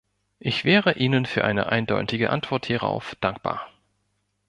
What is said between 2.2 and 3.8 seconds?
Antwort hierauf dankbar.